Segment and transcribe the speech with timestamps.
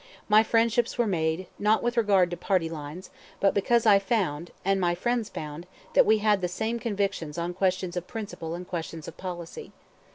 [0.27, 4.81] My friendships were made, not with regard to party lines, but because I found, and
[4.81, 9.07] my friends found, that we had the same convictions on questions of principle and questions
[9.07, 9.73] of policy.